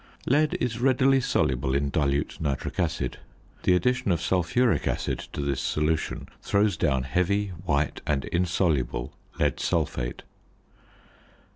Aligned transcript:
Lead 0.25 0.55
is 0.59 0.81
readily 0.81 1.21
soluble 1.21 1.75
in 1.75 1.91
dilute 1.91 2.39
nitric 2.41 2.79
acid. 2.79 3.19
The 3.61 3.75
addition 3.75 4.11
of 4.11 4.19
sulphuric 4.19 4.87
acid 4.87 5.19
to 5.33 5.41
this 5.41 5.61
solution 5.61 6.27
throws 6.41 6.75
down 6.75 7.03
heavy, 7.03 7.49
white, 7.65 8.01
and 8.07 8.25
insoluble 8.25 9.13
lead 9.39 9.59
sulphate. 9.59 10.23